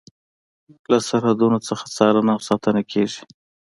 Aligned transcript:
له 0.91 0.97
سرحدونو 1.07 1.57
نه 1.67 1.77
څارنه 1.95 2.31
او 2.35 2.41
ساتنه 2.47 2.81
کیږي. 2.91 3.21